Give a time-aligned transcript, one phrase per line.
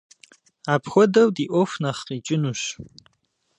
[0.73, 2.61] Апхуэдэу ди ӏуэху нэхъ къикӏынущ.